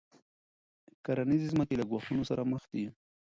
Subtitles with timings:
[1.05, 2.85] کرنیزې ځمکې له ګواښونو سره مخ دي.